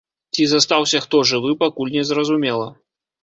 Ці 0.35 0.45
застаўся 0.51 1.01
хто 1.03 1.19
жывы, 1.31 1.51
пакуль 1.63 1.93
не 1.99 2.03
зразумела. 2.13 2.67